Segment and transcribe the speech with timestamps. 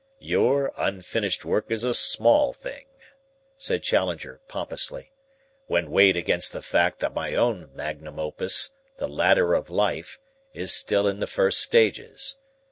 [0.23, 2.87] "Your unfinished work is a small thing,"
[3.59, 5.11] said Challenger pompously,
[5.67, 10.19] "when weighed against the fact that my own magnum opus, 'The Ladder of Life,'
[10.55, 12.37] is still in the first stages.